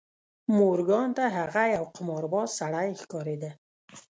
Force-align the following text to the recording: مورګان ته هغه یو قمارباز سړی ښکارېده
مورګان 0.57 1.09
ته 1.17 1.23
هغه 1.37 1.63
یو 1.75 1.85
قمارباز 1.95 2.49
سړی 2.59 2.87
ښکارېده 3.01 3.51